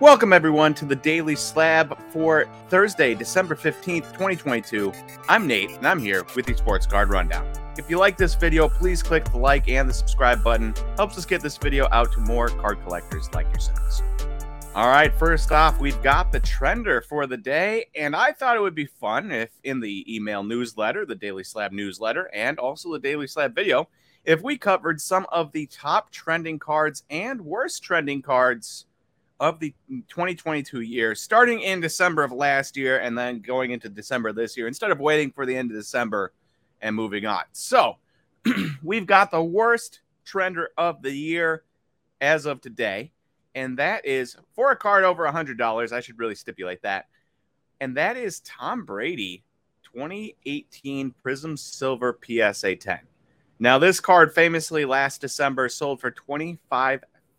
Welcome, 0.00 0.32
everyone, 0.32 0.74
to 0.74 0.84
the 0.84 0.96
Daily 0.96 1.36
Slab 1.36 1.96
for 2.10 2.46
Thursday, 2.68 3.14
December 3.14 3.54
15th, 3.54 4.12
2022. 4.12 4.92
I'm 5.28 5.46
Nate, 5.46 5.70
and 5.70 5.86
I'm 5.86 6.00
here 6.00 6.26
with 6.34 6.46
the 6.46 6.56
Sports 6.56 6.84
Card 6.84 7.10
Rundown. 7.10 7.48
If 7.78 7.88
you 7.88 8.00
like 8.00 8.16
this 8.16 8.34
video, 8.34 8.68
please 8.68 9.04
click 9.04 9.24
the 9.26 9.38
like 9.38 9.68
and 9.68 9.88
the 9.88 9.94
subscribe 9.94 10.42
button. 10.42 10.74
Helps 10.96 11.16
us 11.16 11.24
get 11.24 11.42
this 11.42 11.56
video 11.56 11.86
out 11.92 12.10
to 12.14 12.18
more 12.18 12.48
card 12.48 12.82
collectors 12.82 13.32
like 13.34 13.46
yourselves. 13.52 14.02
All 14.74 14.88
right, 14.88 15.14
first 15.14 15.52
off, 15.52 15.78
we've 15.78 16.02
got 16.02 16.32
the 16.32 16.40
trender 16.40 17.04
for 17.04 17.28
the 17.28 17.36
day, 17.36 17.86
and 17.94 18.16
I 18.16 18.32
thought 18.32 18.56
it 18.56 18.62
would 18.62 18.74
be 18.74 18.86
fun 18.86 19.30
if 19.30 19.50
in 19.62 19.78
the 19.78 20.12
email 20.12 20.42
newsletter, 20.42 21.06
the 21.06 21.14
Daily 21.14 21.44
Slab 21.44 21.70
newsletter, 21.70 22.28
and 22.34 22.58
also 22.58 22.92
the 22.92 22.98
Daily 22.98 23.28
Slab 23.28 23.54
video, 23.54 23.88
if 24.24 24.42
we 24.42 24.58
covered 24.58 25.00
some 25.00 25.24
of 25.30 25.52
the 25.52 25.66
top 25.66 26.10
trending 26.10 26.58
cards 26.58 27.04
and 27.10 27.42
worst 27.42 27.84
trending 27.84 28.22
cards 28.22 28.86
of 29.44 29.60
the 29.60 29.74
2022 30.08 30.80
year, 30.80 31.14
starting 31.14 31.60
in 31.60 31.78
December 31.78 32.24
of 32.24 32.32
last 32.32 32.78
year 32.78 33.00
and 33.00 33.16
then 33.16 33.40
going 33.40 33.72
into 33.72 33.90
December 33.90 34.32
this 34.32 34.56
year, 34.56 34.66
instead 34.66 34.90
of 34.90 35.00
waiting 35.00 35.30
for 35.30 35.44
the 35.44 35.54
end 35.54 35.70
of 35.70 35.76
December 35.76 36.32
and 36.80 36.96
moving 36.96 37.26
on. 37.26 37.42
So 37.52 37.96
we've 38.82 39.04
got 39.04 39.30
the 39.30 39.42
worst 39.44 40.00
trender 40.26 40.68
of 40.78 41.02
the 41.02 41.12
year 41.12 41.62
as 42.22 42.46
of 42.46 42.62
today, 42.62 43.12
and 43.54 43.78
that 43.78 44.06
is 44.06 44.34
for 44.54 44.70
a 44.70 44.76
card 44.76 45.04
over 45.04 45.26
$100. 45.26 45.92
I 45.92 46.00
should 46.00 46.18
really 46.18 46.34
stipulate 46.34 46.80
that. 46.80 47.08
And 47.80 47.98
that 47.98 48.16
is 48.16 48.40
Tom 48.40 48.86
Brady 48.86 49.44
2018 49.92 51.14
Prizm 51.22 51.58
Silver 51.58 52.18
PSA 52.24 52.76
10. 52.76 52.98
Now, 53.58 53.78
this 53.78 54.00
card 54.00 54.34
famously 54.34 54.86
last 54.86 55.20
December 55.20 55.68
sold 55.68 56.00
for 56.00 56.10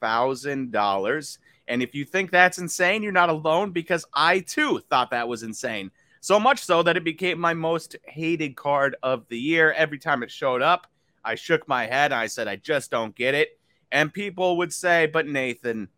$25,000 0.00 1.38
and 1.68 1.82
if 1.82 1.94
you 1.94 2.04
think 2.04 2.30
that's 2.30 2.58
insane, 2.58 3.02
you're 3.02 3.12
not 3.12 3.28
alone 3.28 3.72
because 3.72 4.06
I 4.14 4.40
too 4.40 4.80
thought 4.88 5.10
that 5.10 5.28
was 5.28 5.42
insane. 5.42 5.90
So 6.20 6.40
much 6.40 6.64
so 6.64 6.82
that 6.82 6.96
it 6.96 7.04
became 7.04 7.38
my 7.38 7.54
most 7.54 7.94
hated 8.06 8.56
card 8.56 8.96
of 9.02 9.28
the 9.28 9.38
year. 9.38 9.72
Every 9.72 9.98
time 9.98 10.22
it 10.22 10.30
showed 10.30 10.62
up, 10.62 10.86
I 11.22 11.34
shook 11.34 11.68
my 11.68 11.86
head. 11.86 12.10
I 12.10 12.26
said, 12.26 12.48
I 12.48 12.56
just 12.56 12.90
don't 12.90 13.14
get 13.14 13.34
it. 13.34 13.60
And 13.92 14.12
people 14.12 14.56
would 14.56 14.72
say, 14.72 15.06
but 15.06 15.28
Nathan, 15.28 15.88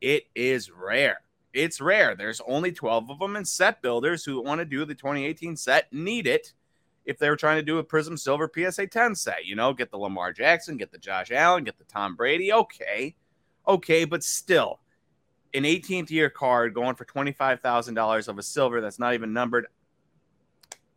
it 0.00 0.24
is 0.34 0.70
rare. 0.70 1.20
It's 1.52 1.80
rare. 1.80 2.14
There's 2.14 2.40
only 2.46 2.72
12 2.72 3.10
of 3.10 3.18
them, 3.18 3.36
and 3.36 3.46
set 3.46 3.82
builders 3.82 4.24
who 4.24 4.42
want 4.42 4.60
to 4.60 4.64
do 4.64 4.84
the 4.84 4.94
2018 4.94 5.56
set 5.56 5.92
need 5.92 6.26
it 6.26 6.52
if 7.04 7.18
they 7.18 7.28
were 7.28 7.36
trying 7.36 7.56
to 7.56 7.62
do 7.62 7.78
a 7.78 7.84
Prizm 7.84 8.18
Silver 8.18 8.50
PSA 8.54 8.86
10 8.86 9.14
set. 9.14 9.46
You 9.46 9.56
know, 9.56 9.72
get 9.72 9.90
the 9.90 9.98
Lamar 9.98 10.32
Jackson, 10.32 10.76
get 10.76 10.92
the 10.92 10.98
Josh 10.98 11.30
Allen, 11.30 11.64
get 11.64 11.78
the 11.78 11.84
Tom 11.84 12.16
Brady. 12.16 12.52
Okay. 12.52 13.14
Okay, 13.68 14.04
but 14.06 14.24
still, 14.24 14.80
an 15.52 15.64
18th 15.64 16.10
year 16.10 16.30
card 16.30 16.72
going 16.72 16.94
for 16.94 17.04
$25,000 17.04 18.28
of 18.28 18.38
a 18.38 18.42
silver 18.42 18.80
that's 18.80 18.98
not 18.98 19.14
even 19.14 19.32
numbered. 19.32 19.66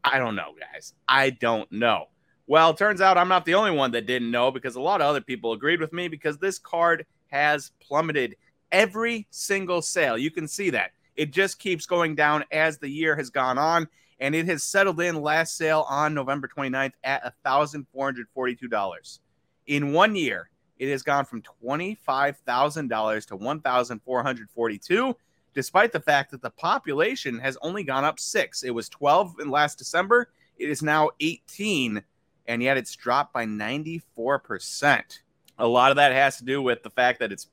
I 0.04 0.18
don't 0.18 0.36
know, 0.36 0.54
guys. 0.60 0.94
I 1.08 1.32
don't 1.32 1.72
know. 1.72 2.06
Well, 2.48 2.74
turns 2.74 3.02
out 3.02 3.18
I'm 3.18 3.28
not 3.28 3.46
the 3.46 3.54
only 3.56 3.72
one 3.72 3.92
that 3.92 4.06
didn't 4.06 4.32
know 4.32 4.52
because 4.52 4.76
a 4.76 4.82
lot 4.82 5.02
of 5.02 5.08
other 5.08 5.22
people 5.22 5.54
agreed 5.54 5.80
with 5.80 5.94
me 5.94 6.08
because 6.08 6.38
this 6.38 6.58
card 6.58 7.06
has 7.28 7.72
plummeted 7.80 8.36
every 8.72 9.28
single 9.32 9.82
sale. 9.82 10.18
You 10.18 10.32
can 10.32 10.48
see 10.48 10.70
that. 10.72 10.92
It 11.16 11.32
just 11.32 11.60
keeps 11.60 11.86
going 11.86 12.16
down 12.16 12.46
as 12.52 12.78
the 12.78 12.90
year 12.90 13.16
has 13.16 13.30
gone 13.30 13.58
on, 13.58 13.88
and 14.20 14.34
it 14.34 14.46
has 14.48 14.64
settled 14.64 15.00
in 15.02 15.22
last 15.22 15.58
sale 15.58 15.86
on 15.90 16.14
November 16.14 16.48
29th 16.48 16.94
at 17.04 17.34
$1,442. 17.46 19.20
In 19.68 19.94
one 19.94 20.16
year, 20.16 20.51
it 20.82 20.90
has 20.90 21.04
gone 21.04 21.26
from 21.26 21.44
$25,000 21.64 23.26
to 23.28 23.36
1,442 23.36 25.18
despite 25.54 25.92
the 25.92 26.00
fact 26.00 26.32
that 26.32 26.42
the 26.42 26.50
population 26.50 27.38
has 27.38 27.56
only 27.62 27.84
gone 27.84 28.04
up 28.04 28.20
6. 28.20 28.64
It 28.64 28.72
was 28.72 28.90
12 28.90 29.36
in 29.42 29.52
last 29.52 29.78
December, 29.78 30.30
it 30.58 30.70
is 30.72 30.82
now 30.82 31.12
18 31.20 32.02
and 32.48 32.64
yet 32.64 32.78
it's 32.78 32.96
dropped 32.96 33.32
by 33.32 33.46
94%. 33.46 35.20
A 35.60 35.68
lot 35.68 35.92
of 35.92 35.98
that 35.98 36.14
has 36.14 36.38
to 36.38 36.46
do 36.46 36.64
with 36.64 36.82
the 36.82 36.90
fact 36.90 37.20
that 37.20 37.32
it's 37.32 37.48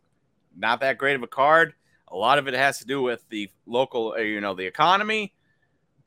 not 0.56 0.81
that 0.81 0.97
great 0.97 1.14
of 1.14 1.22
a 1.22 1.26
card. 1.26 1.75
A 2.10 2.16
lot 2.16 2.38
of 2.38 2.48
it 2.48 2.54
has 2.54 2.78
to 2.78 2.86
do 2.86 3.02
with 3.02 3.28
the 3.28 3.50
local, 3.66 4.14
uh, 4.16 4.22
you 4.22 4.41
know, 4.41 4.54
the 4.54 4.64
economy. 4.64 5.34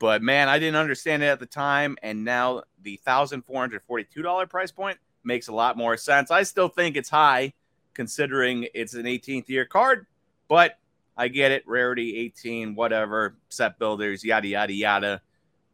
But 0.00 0.22
man, 0.22 0.48
I 0.48 0.58
didn't 0.58 0.74
understand 0.74 1.22
it 1.22 1.26
at 1.26 1.38
the 1.38 1.46
time. 1.46 1.96
And 2.02 2.24
now 2.24 2.64
the 2.82 2.98
$1,442 3.06 4.50
price 4.50 4.72
point 4.72 4.98
makes 5.24 5.48
a 5.48 5.52
lot 5.52 5.76
more 5.76 5.96
sense. 5.96 6.30
I 6.30 6.42
still 6.42 6.68
think 6.68 6.96
it's 6.96 7.10
high 7.10 7.52
considering 7.94 8.66
it's 8.74 8.94
an 8.94 9.04
18th 9.04 9.48
year 9.48 9.64
card, 9.64 10.06
but 10.48 10.78
I 11.16 11.28
get 11.28 11.52
it. 11.52 11.66
Rarity 11.66 12.16
18, 12.16 12.74
whatever, 12.74 13.36
set 13.48 13.78
builders, 13.78 14.24
yada, 14.24 14.48
yada, 14.48 14.72
yada. 14.72 15.22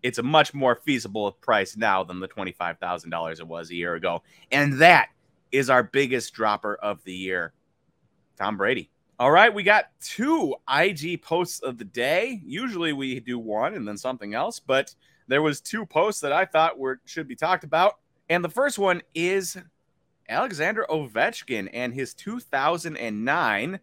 It's 0.03 0.19
a 0.19 0.23
much 0.23 0.55
more 0.55 0.77
feasible 0.77 1.33
price 1.33 1.77
now 1.77 2.05
than 2.05 2.21
the 2.21 2.29
$25,000 2.29 3.41
it 3.41 3.47
was 3.47 3.71
a 3.71 3.75
year 3.75 3.95
ago. 3.95 4.23
And 4.51 4.75
that 4.81 5.09
is 5.53 5.71
our 5.71 5.83
biggest 5.83 6.35
dropper 6.35 6.75
of 6.77 7.03
the 7.05 7.13
year, 7.13 7.53
Tom 8.37 8.57
Brady. 8.57 8.91
All 9.21 9.33
right, 9.33 9.53
we 9.53 9.65
got 9.65 9.87
two 10.01 10.55
IG 10.73 11.23
posts 11.23 11.61
of 11.61 11.77
the 11.77 11.85
day. 11.85 12.41
Usually 12.45 12.93
we 12.93 13.19
do 13.19 13.39
one 13.39 13.75
and 13.75 13.87
then 13.87 13.97
something 13.97 14.35
else, 14.35 14.61
but 14.61 14.95
there 15.27 15.43
was 15.43 15.61
two 15.61 15.85
posts 15.85 16.21
that 16.21 16.33
I 16.33 16.45
thought 16.45 16.79
were 16.79 17.01
should 17.05 17.27
be 17.27 17.35
talked 17.35 17.65
about. 17.65 17.99
And 18.29 18.45
the 18.45 18.49
first 18.49 18.79
one 18.79 19.03
is 19.15 19.57
Alexander 20.29 20.87
Ovechkin 20.91 21.69
and 21.73 21.95
his 21.95 22.13
2009 22.15 23.81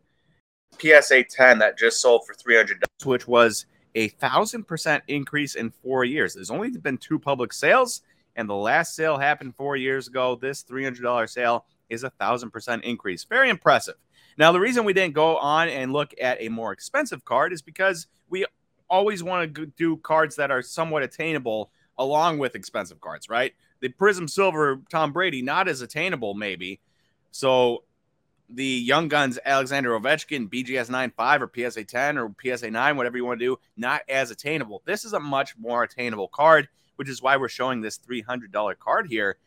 PSA 0.80 1.24
10 1.24 1.60
that 1.60 1.78
just 1.78 2.02
sold 2.02 2.26
for 2.26 2.34
$300, 2.36 2.84
which 3.06 3.28
was 3.28 3.66
a 3.96 4.10
thousand 4.10 4.68
percent 4.68 5.04
increase 5.08 5.56
in 5.56 5.72
four 5.72 6.04
years. 6.04 6.34
There's 6.34 6.52
only 6.52 6.70
been 6.72 6.98
two 6.98 7.18
public 7.18 7.54
sales, 7.54 8.02
and 8.36 8.50
the 8.50 8.56
last 8.56 8.96
sale 8.96 9.18
happened 9.18 9.56
four 9.56 9.78
years 9.78 10.08
ago. 10.08 10.36
This 10.36 10.64
$300 10.64 11.30
sale 11.30 11.66
is 11.90 12.04
a 12.04 12.10
thousand 12.12 12.52
percent 12.52 12.84
increase. 12.84 13.24
Very 13.24 13.50
impressive. 13.50 13.96
Now, 14.38 14.52
the 14.52 14.60
reason 14.60 14.84
we 14.84 14.94
didn't 14.94 15.16
go 15.16 15.38
on 15.38 15.70
and 15.70 15.94
look 15.94 16.14
at 16.22 16.42
a 16.42 16.50
more 16.50 16.74
expensive 16.74 17.24
card 17.24 17.54
is 17.54 17.62
because 17.62 18.08
we 18.30 18.46
always 18.90 19.24
want 19.24 19.56
to 19.56 19.66
do 19.66 19.98
cards 19.98 20.36
that 20.36 20.52
are 20.52 20.62
somewhat 20.62 21.04
attainable 21.04 21.72
along 21.98 22.38
with 22.40 22.56
expensive 22.56 23.00
cards, 23.02 23.30
right? 23.30 23.54
The 23.80 23.90
Prizm 23.90 24.30
Silver 24.30 24.82
Tom 24.90 25.12
Brady 25.12 25.42
not 25.42 25.68
as 25.68 25.82
attainable 25.82 26.34
maybe. 26.34 26.80
So 27.32 27.84
the 28.50 28.66
Young 28.66 29.08
Guns 29.08 29.40
Alexander 29.44 29.92
Ovechkin 29.92 30.50
BGS 30.50 30.90
9.5 30.90 31.42
or 31.42 31.70
PSA 31.70 31.84
10 31.84 32.18
or 32.18 32.34
PSA 32.42 32.70
9, 32.70 32.98
whatever 32.98 33.18
you 33.18 33.26
want 33.26 33.40
to 33.40 33.46
do, 33.46 33.60
not 33.76 34.02
as 34.08 34.32
attainable. 34.32 34.82
This 34.86 35.04
is 35.04 35.14
a 35.14 35.20
much 35.20 35.58
more 35.58 35.84
attainable 35.84 36.28
card, 36.28 36.68
which 36.96 37.10
is 37.10 37.22
why 37.22 37.38
we're 37.38 37.50
showing 37.50 37.82
this 37.82 37.98
$300 37.98 38.78
card 38.78 39.08
here. 39.08 39.38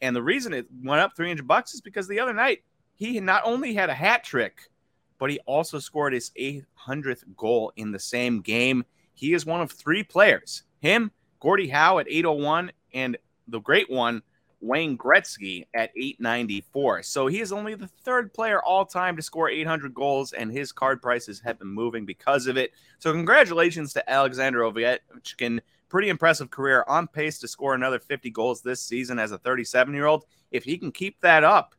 And 0.00 0.14
the 0.14 0.22
reason 0.22 0.52
it 0.52 0.66
went 0.82 1.00
up 1.00 1.16
300 1.16 1.46
bucks 1.46 1.74
is 1.74 1.80
because 1.80 2.08
the 2.08 2.20
other 2.20 2.34
night 2.34 2.62
he 2.94 3.20
not 3.20 3.42
only 3.44 3.74
had 3.74 3.90
a 3.90 3.94
hat 3.94 4.24
trick, 4.24 4.70
but 5.18 5.30
he 5.30 5.38
also 5.46 5.78
scored 5.78 6.12
his 6.12 6.30
800th 6.38 7.24
goal 7.36 7.72
in 7.76 7.92
the 7.92 7.98
same 7.98 8.40
game. 8.40 8.84
He 9.14 9.34
is 9.34 9.46
one 9.46 9.60
of 9.60 9.70
three 9.70 10.02
players, 10.02 10.64
him, 10.80 11.10
Gordie 11.40 11.68
Howe 11.68 11.98
at 11.98 12.08
801, 12.08 12.72
and 12.94 13.16
the 13.48 13.60
great 13.60 13.90
one, 13.90 14.22
Wayne 14.60 14.98
Gretzky 14.98 15.66
at 15.74 15.90
894. 15.96 17.02
So 17.02 17.26
he 17.26 17.40
is 17.40 17.52
only 17.52 17.74
the 17.74 17.86
third 17.86 18.32
player 18.32 18.60
all 18.62 18.84
time 18.84 19.16
to 19.16 19.22
score 19.22 19.48
800 19.48 19.94
goals, 19.94 20.32
and 20.32 20.50
his 20.50 20.72
card 20.72 21.00
prices 21.00 21.40
have 21.40 21.58
been 21.58 21.68
moving 21.68 22.04
because 22.04 22.46
of 22.46 22.56
it. 22.56 22.72
So 22.98 23.12
congratulations 23.12 23.92
to 23.94 24.10
Alexander 24.10 24.60
Ovechkin. 24.60 25.60
Pretty 25.88 26.08
impressive 26.10 26.50
career 26.50 26.84
on 26.86 27.06
pace 27.06 27.38
to 27.38 27.48
score 27.48 27.74
another 27.74 27.98
50 27.98 28.30
goals 28.30 28.60
this 28.60 28.82
season 28.82 29.18
as 29.18 29.32
a 29.32 29.38
37 29.38 29.94
year 29.94 30.06
old. 30.06 30.24
If 30.50 30.64
he 30.64 30.76
can 30.76 30.92
keep 30.92 31.20
that 31.20 31.44
up, 31.44 31.74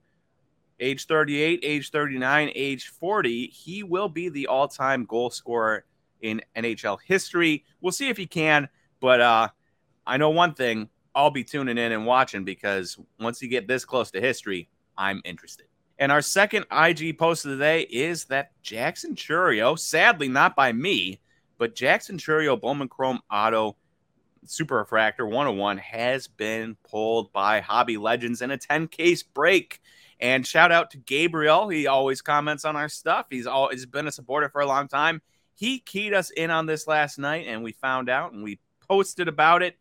age 0.79 1.05
38, 1.05 1.59
age 1.63 1.91
39, 1.91 2.51
age 2.55 2.87
40, 2.87 3.47
he 3.47 3.83
will 3.83 4.09
be 4.09 4.29
the 4.29 4.47
all 4.47 4.67
time 4.67 5.05
goal 5.05 5.29
scorer 5.29 5.85
in 6.21 6.41
NHL 6.55 6.97
history. 7.05 7.65
We'll 7.81 7.91
see 7.91 8.09
if 8.09 8.17
he 8.17 8.25
can. 8.25 8.67
But 8.99 9.21
uh, 9.21 9.47
I 10.05 10.17
know 10.17 10.29
one 10.29 10.53
thing 10.53 10.89
I'll 11.15 11.31
be 11.31 11.43
tuning 11.43 11.77
in 11.77 11.91
and 11.91 12.05
watching 12.05 12.43
because 12.43 12.97
once 13.19 13.41
you 13.41 13.47
get 13.47 13.67
this 13.67 13.85
close 13.85 14.11
to 14.11 14.21
history, 14.21 14.69
I'm 14.97 15.21
interested. 15.25 15.65
And 15.97 16.11
our 16.11 16.21
second 16.21 16.65
IG 16.71 17.17
post 17.17 17.45
of 17.45 17.51
the 17.51 17.57
day 17.57 17.81
is 17.81 18.25
that 18.25 18.51
Jackson 18.61 19.15
Chourio, 19.15 19.77
sadly 19.77 20.29
not 20.29 20.55
by 20.55 20.71
me, 20.71 21.19
but 21.57 21.75
Jackson 21.75 22.17
Chourio 22.17 22.59
Bowman 22.59 22.87
Chrome 22.87 23.19
Auto 23.29 23.75
Super 24.45 24.77
Refractor 24.77 25.25
101 25.25 25.77
has 25.79 26.27
been 26.27 26.77
pulled 26.89 27.33
by 27.33 27.59
Hobby 27.59 27.97
Legends 27.97 28.41
in 28.41 28.51
a 28.51 28.57
10 28.57 28.87
case 28.87 29.23
break. 29.23 29.81
And 30.21 30.47
shout 30.47 30.71
out 30.71 30.91
to 30.91 30.97
Gabriel. 30.97 31.69
He 31.69 31.87
always 31.87 32.21
comments 32.21 32.65
on 32.65 32.75
our 32.75 32.89
stuff. 32.89 33.27
He's 33.29 33.47
always 33.47 33.85
been 33.85 34.07
a 34.07 34.11
supporter 34.11 34.49
for 34.49 34.61
a 34.61 34.65
long 34.65 34.87
time. 34.87 35.21
He 35.55 35.79
keyed 35.79 36.13
us 36.13 36.29
in 36.29 36.51
on 36.51 36.65
this 36.65 36.87
last 36.87 37.19
night, 37.19 37.45
and 37.47 37.63
we 37.63 37.73
found 37.73 38.09
out 38.09 38.31
and 38.31 38.43
we 38.43 38.59
posted 38.89 39.27
about 39.27 39.61
it, 39.63 39.77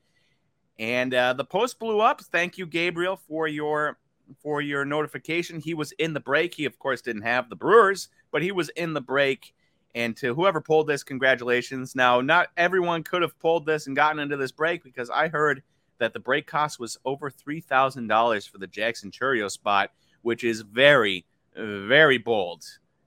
and 0.79 1.13
uh, 1.15 1.33
the 1.33 1.45
post 1.45 1.79
blew 1.79 2.01
up. 2.01 2.21
Thank 2.21 2.59
you, 2.59 2.67
Gabriel, 2.67 3.17
for 3.17 3.49
your 3.49 3.99
for 4.43 4.61
your 4.61 4.85
notification. 4.85 5.61
He 5.61 5.75
was 5.75 5.93
in 5.93 6.13
the 6.13 6.21
break. 6.21 6.55
He, 6.55 6.67
of 6.67 6.79
course, 6.79 7.01
didn't 7.01 7.23
have 7.23 7.49
the 7.49 7.57
Brewers, 7.57 8.09
but 8.31 8.43
he 8.43 8.53
was 8.53 8.69
in 8.71 8.93
the 8.93 9.01
break, 9.01 9.55
And 9.95 10.17
to 10.19 10.35
whoever 10.35 10.61
pulled 10.61 10.87
this, 10.87 11.03
congratulations. 11.03 11.97
Now, 11.97 12.21
not 12.21 12.49
everyone 12.57 13.03
could 13.03 13.23
have 13.23 13.39
pulled 13.41 13.65
this 13.65 13.87
and 13.87 13.97
gotten 13.97 14.21
into 14.21 14.37
this 14.37 14.53
break 14.53 14.85
because 14.85 15.09
I 15.09 15.29
heard 15.29 15.63
that 15.99 16.13
the 16.13 16.21
break 16.21 16.47
cost 16.47 16.79
was 16.79 16.99
over 17.05 17.31
$3,000 17.31 18.49
for 18.49 18.59
the 18.59 18.67
Jackson 18.67 19.11
Chourio 19.11 19.51
spot, 19.51 19.91
which 20.23 20.45
is 20.45 20.61
very, 20.61 21.25
very 21.57 22.19
bold 22.19 22.65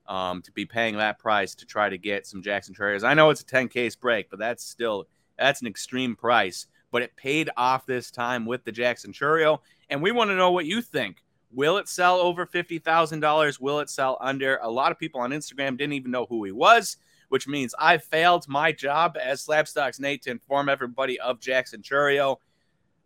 um, 0.08 0.42
to 0.42 0.52
be 0.52 0.66
paying 0.66 0.96
that 0.96 1.18
price 1.18 1.54
to 1.54 1.66
try 1.66 1.88
to 1.88 1.96
get 1.96 2.26
some 2.26 2.42
Jackson 2.42 2.74
Chourios. 2.74 3.04
I 3.04 3.14
know 3.14 3.30
it's 3.30 3.40
a 3.40 3.46
10 3.46 3.68
case 3.68 3.96
break, 3.96 4.28
but 4.28 4.38
that's 4.38 4.64
still 4.64 5.06
that's 5.42 5.60
an 5.60 5.66
extreme 5.66 6.16
price. 6.16 6.66
But 6.90 7.02
it 7.02 7.16
paid 7.16 7.50
off 7.56 7.86
this 7.86 8.10
time 8.10 8.44
with 8.46 8.64
the 8.64 8.72
Jackson 8.72 9.12
Chourio. 9.12 9.58
and 9.90 10.02
we 10.02 10.12
want 10.12 10.30
to 10.30 10.36
know 10.36 10.50
what 10.52 10.66
you 10.66 10.80
think. 10.82 11.22
Will 11.50 11.76
it 11.76 11.88
sell 11.88 12.16
over 12.16 12.46
fifty 12.46 12.78
thousand 12.78 13.20
dollars? 13.20 13.60
Will 13.60 13.80
it 13.80 13.90
sell 13.90 14.16
under? 14.20 14.58
A 14.62 14.70
lot 14.70 14.92
of 14.92 14.98
people 14.98 15.20
on 15.20 15.30
Instagram 15.30 15.76
didn't 15.76 15.92
even 15.92 16.10
know 16.10 16.26
who 16.26 16.44
he 16.44 16.52
was, 16.52 16.96
which 17.28 17.46
means 17.48 17.74
I 17.78 17.98
failed 17.98 18.48
my 18.48 18.72
job 18.72 19.16
as 19.22 19.44
Slabstox 19.46 20.00
Nate 20.00 20.22
to 20.22 20.30
inform 20.30 20.68
everybody 20.68 21.18
of 21.20 21.40
Jackson 21.40 21.82
Chourio. 21.82 22.36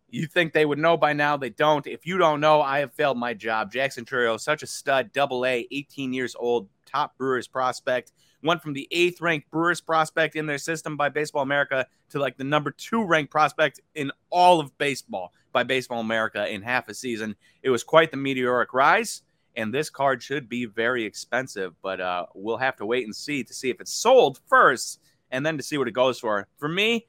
You 0.09 0.25
think 0.25 0.53
they 0.53 0.65
would 0.65 0.79
know 0.79 0.95
by 0.95 1.13
now? 1.13 1.35
They 1.35 1.49
don't. 1.49 1.85
If 1.85 2.05
you 2.05 2.17
don't 2.17 2.39
know, 2.39 2.61
I 2.61 2.79
have 2.79 2.93
failed 2.93 3.17
my 3.17 3.33
job. 3.33 3.71
Jackson 3.71 4.05
Chourio, 4.05 4.39
such 4.39 4.63
a 4.63 4.67
stud, 4.67 5.11
double 5.11 5.45
A, 5.45 5.67
18 5.69 6.13
years 6.13 6.35
old, 6.39 6.69
top 6.85 7.17
Brewers 7.17 7.47
prospect. 7.47 8.13
Went 8.41 8.61
from 8.61 8.73
the 8.73 8.87
eighth 8.91 9.19
ranked 9.19 9.51
Brewers 9.51 9.81
prospect 9.81 10.35
in 10.35 10.45
their 10.45 10.59
system 10.59 10.95
by 10.95 11.09
Baseball 11.09 11.41
America 11.41 11.85
to 12.09 12.19
like 12.19 12.37
the 12.37 12.43
number 12.43 12.71
two 12.71 13.03
ranked 13.03 13.31
prospect 13.31 13.81
in 13.95 14.11
all 14.29 14.59
of 14.59 14.77
baseball 14.77 15.33
by 15.51 15.63
Baseball 15.63 15.99
America 15.99 16.47
in 16.47 16.61
half 16.61 16.87
a 16.87 16.93
season. 16.93 17.35
It 17.63 17.69
was 17.69 17.83
quite 17.83 18.11
the 18.11 18.17
meteoric 18.17 18.73
rise, 18.73 19.23
and 19.55 19.73
this 19.73 19.89
card 19.89 20.21
should 20.23 20.47
be 20.47 20.65
very 20.65 21.03
expensive, 21.03 21.73
but 21.81 21.99
uh, 21.99 22.27
we'll 22.33 22.57
have 22.57 22.77
to 22.77 22.85
wait 22.85 23.05
and 23.05 23.15
see 23.15 23.43
to 23.43 23.53
see 23.53 23.69
if 23.69 23.81
it's 23.81 23.91
sold 23.91 24.39
first 24.45 25.01
and 25.31 25.45
then 25.45 25.57
to 25.57 25.63
see 25.63 25.77
what 25.77 25.87
it 25.87 25.93
goes 25.93 26.19
for. 26.19 26.47
For 26.57 26.69
me, 26.69 27.07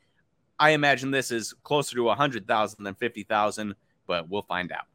I 0.60 0.70
imagine 0.70 1.10
this 1.10 1.31
is 1.31 1.55
closer 1.62 1.96
to 1.96 2.02
100,000 2.05 2.84
than 2.84 2.94
50,000, 2.94 3.75
but 4.06 4.28
we'll 4.28 4.43
find 4.43 4.72
out. 4.72 4.87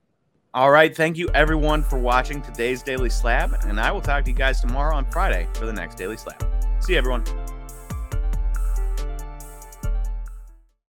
All 0.54 0.70
right. 0.70 0.96
Thank 0.96 1.18
you, 1.18 1.30
everyone, 1.30 1.82
for 1.82 1.98
watching 1.98 2.42
today's 2.42 2.84
Daily 2.84 3.10
Slab. 3.10 3.56
And 3.66 3.80
I 3.80 3.92
will 3.92 4.02
talk 4.02 4.24
to 4.26 4.30
you 4.30 4.36
guys 4.36 4.62
tomorrow 4.62 4.96
on 4.96 5.10
Friday 5.10 5.48
for 5.54 5.66
the 5.66 5.74
next 5.74 5.96
Daily 5.96 6.18
Slab. 6.18 6.46
See 6.80 6.94
you, 6.94 7.00
everyone. 7.00 7.24